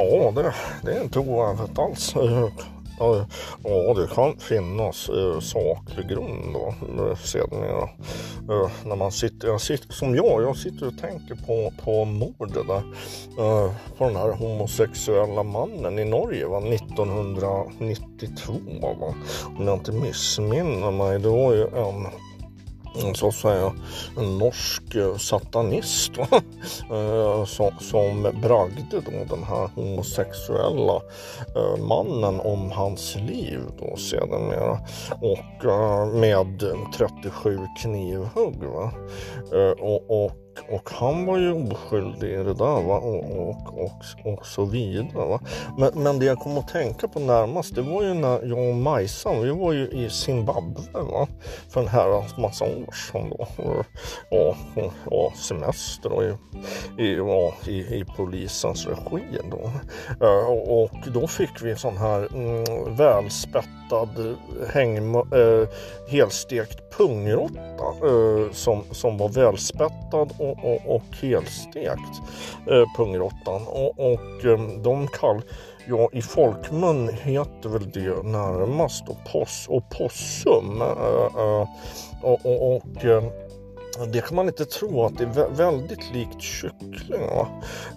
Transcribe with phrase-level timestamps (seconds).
[0.00, 2.16] Ja, det, det är inte ovanligt alls.
[2.16, 2.42] Eh,
[3.00, 3.22] eh,
[3.64, 6.74] ja, det kan finnas eh, saklig grund då,
[7.04, 7.82] eh, sedermera.
[8.50, 12.66] Eh, när man sitter, jag sitter, som jag, jag sitter och tänker på, på mordet
[12.66, 12.82] där.
[13.38, 18.52] Eh, på den här homosexuella mannen i Norge va, 1992
[19.00, 19.14] va,
[19.58, 21.18] om jag inte missminner mig.
[21.18, 22.06] Det var ju en
[23.00, 23.72] Mm, så att säga
[24.18, 26.24] en norsk eh, satanist som,
[26.96, 27.44] eh,
[27.80, 31.00] som bragde då den här homosexuella
[31.56, 34.78] eh, mannen om hans liv då sedermera
[35.20, 35.64] och
[36.14, 36.62] med
[36.96, 38.64] 37 knivhugg.
[38.64, 38.92] Va?
[39.80, 42.98] Och, och och han var ju oskyldig i det där va?
[42.98, 45.28] Och, och, och, och så vidare.
[45.28, 45.40] Va?
[45.78, 48.74] Men, men det jag kom att tänka på närmast det var ju när jag och
[48.74, 51.28] Majsan, vi var ju i Zimbabwe va?
[51.68, 53.46] för en herrans massa år sedan då.
[54.30, 54.56] Ja,
[55.10, 56.34] ja semester och i,
[56.98, 59.70] i, ja, i, i polisens regi då.
[60.26, 64.36] Eh, och då fick vi sån här mm, välspettad
[64.72, 65.68] häng, äh, eh,
[66.08, 72.22] helstekt pungråtta äh, eh, som, som var välspättad och, och, och helstekt
[72.70, 73.66] eh, pungrottan.
[73.66, 75.42] Och, och eh, de kall,
[75.88, 80.82] ja i folkmun heter väl det närmast då, poss och possum.
[80.82, 81.68] Eh, eh,
[82.22, 83.24] och, och, och eh,
[84.06, 87.22] det kan man inte tro att det är väldigt likt kyckling.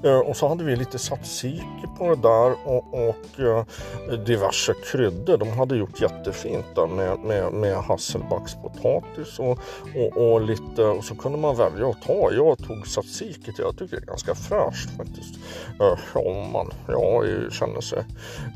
[0.03, 5.37] Eh, och så hade vi lite tzatziki på det där och, och eh, diverse kryddor.
[5.37, 9.59] De hade gjort jättefint där med, med, med hasselbackspotatis och,
[9.95, 12.31] och, och, lite och så kunde man välja att ta.
[12.31, 15.35] Jag tog tzatziki jag tycker det är ganska fräscht faktiskt.
[15.79, 18.03] Eh, om man ja, känner sig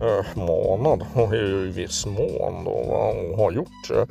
[0.01, 4.05] eh, manad manad i viss mån då, och har gjort eh,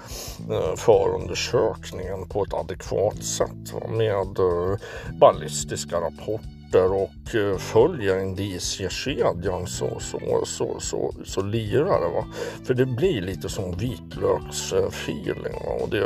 [0.77, 4.79] förundersökningen på ett adekvat sätt med eh,
[5.19, 12.09] ballistiska rapporter och eh, följer indiciekedjan så, så, så, så, så lirar det.
[12.15, 12.25] Va?
[12.65, 15.55] För det blir lite som vitlöksfeeling.
[15.81, 16.05] Och det,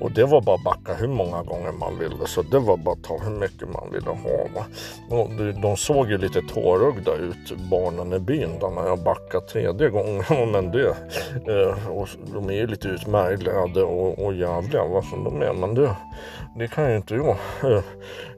[0.00, 2.26] och det var bara att backa hur många gånger man ville.
[2.26, 4.46] Så det var bara att ta hur mycket man ville ha.
[4.54, 4.64] Va?
[5.08, 5.30] Och
[5.62, 10.24] de såg ju lite tårögda ut, barnen i byn, där när jag backade tredje gången.
[10.52, 10.88] Men det,
[11.46, 15.52] eh, och de är ju lite utmärglade och, och jävliga, va som de är.
[15.52, 15.96] Men det,
[16.56, 17.36] det kan ju inte jag.
[17.64, 17.82] Eh,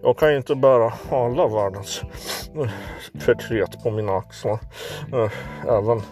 [0.04, 2.02] jag kan ju inte bära alla världens
[2.54, 2.70] eh,
[3.20, 4.58] förtret på mina axlar.
[5.12, 5.32] Eh,
[5.68, 6.02] även,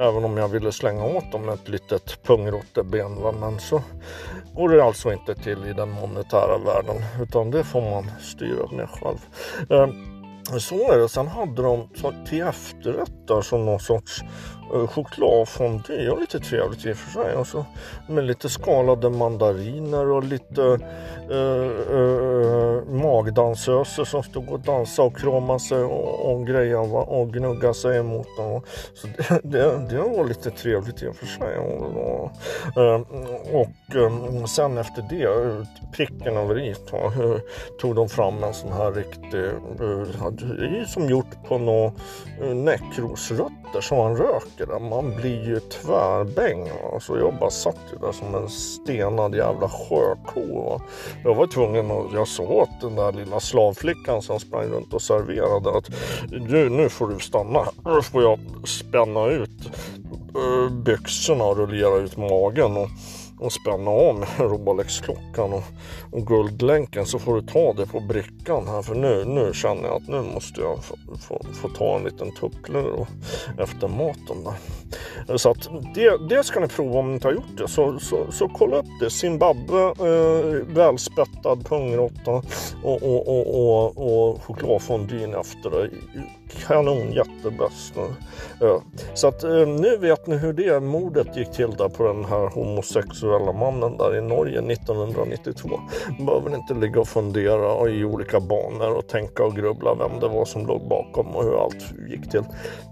[0.00, 3.14] även om jag ville slänga åt dem ett litet pungrotteben.
[3.40, 3.82] Men så
[4.54, 7.02] går det alltså inte till i den monetära världen.
[7.22, 9.18] Utan det får man styra med själv.
[9.70, 9.88] Eh,
[10.58, 11.08] så är det.
[11.08, 11.88] Sen hade de
[12.28, 14.22] till efterrätt där som någon sorts
[14.86, 16.10] chokladfondue.
[16.10, 17.34] Och lite trevligt i och för sig.
[17.34, 17.64] Och så
[18.08, 20.78] med lite skalade mandariner och lite
[21.30, 22.82] eh, eh,
[23.14, 28.36] magdansöser som stod och dansade och kramade sig och, och grejade och gnuggade sig emot
[28.36, 28.62] dem.
[28.94, 31.58] Så det, det, det, var lite trevligt i och för sig.
[31.58, 32.30] Och,
[33.52, 36.74] och eh, eh, sen efter det, eh, pricken över i,
[37.80, 39.40] tog de fram en sån här riktig
[40.54, 41.92] det är som gjort på några
[42.42, 44.78] eh, näckrosrötter som man röker.
[44.78, 46.64] Man blir ju tvärbäng.
[46.64, 47.00] va.
[47.00, 50.64] Så jag bara satt ju där som en stenad jävla sjöko.
[50.64, 50.80] va.
[51.24, 55.02] Jag var tvungen att, jag sa åt den där lilla slavflickan som sprang runt och
[55.02, 55.90] serverade att
[56.48, 57.64] du, nu får du stanna.
[57.84, 59.50] Nu får jag spänna ut
[60.34, 62.76] eh, byxorna och rullera ut magen.
[62.76, 62.88] Och,
[63.38, 65.62] och spänna av med Rolex-klockan och,
[66.12, 69.96] och, guldlänken så får du ta det på brickan här för nu, nu känner jag
[69.96, 73.06] att nu måste jag få, få, få ta en liten tupplur
[73.58, 75.36] efter maten där.
[75.36, 77.68] Så att det, det ska ni prova om ni inte har gjort det.
[77.68, 79.10] Så, så, så kolla upp det.
[79.10, 82.42] Zimbabwe, eh, välspättad pungråtta
[82.82, 85.90] och, och, och, och, och chokladfondyn efter det
[86.66, 87.94] kanon, jättebäst.
[89.14, 92.46] Så att eh, nu vet ni hur det mordet gick till där på den här
[92.48, 95.80] homosexuella mannen där i Norge 1992.
[96.18, 100.44] Behöver inte ligga och fundera i olika banor och tänka och grubbla vem det var
[100.44, 102.44] som låg bakom och hur allt gick till.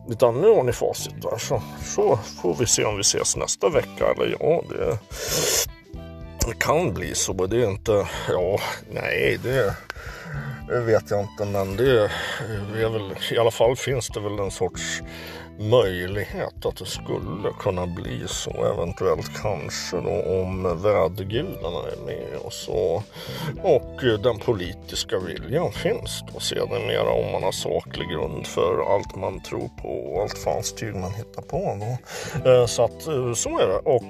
[0.08, 3.69] Utan nu har ni facit där så, så får vi se om vi ses nästa
[3.69, 4.98] vecka eller ja, det,
[6.46, 7.32] det kan bli så.
[7.32, 8.58] Det är inte, ja,
[8.90, 9.75] nej, det det
[10.70, 14.38] Eh, vet jag inte men det eh, är väl, i alla fall finns det väl
[14.38, 15.03] en sorts
[15.59, 22.53] möjlighet att det skulle kunna bli så eventuellt kanske då om vädergudarna är med och
[22.53, 23.03] så
[23.62, 29.17] och eh, den politiska viljan finns då sedermera om man har saklig grund för allt
[29.17, 32.67] man tror på och allt fanstyg man hittar på då.
[32.67, 33.03] Så att
[33.37, 34.03] så är det och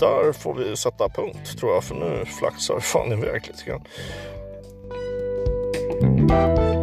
[0.00, 3.82] där får vi sätta punkt tror jag för nu flaxar fan iväg lite grann.
[6.26, 6.73] Bye.